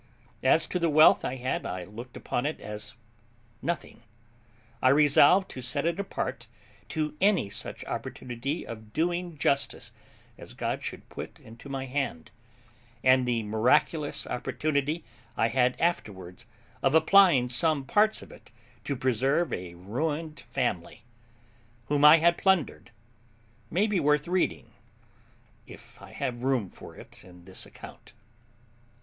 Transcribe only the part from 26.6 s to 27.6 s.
for it in